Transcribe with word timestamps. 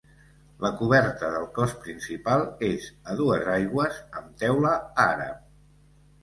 La 0.61 0.69
coberta 0.77 1.27
del 1.33 1.43
cos 1.57 1.75
principal 1.83 2.45
és 2.69 2.87
a 3.13 3.19
dues 3.19 3.45
aigües 3.57 4.01
amb 4.23 4.33
teula 4.45 4.73
àrab. 5.07 5.47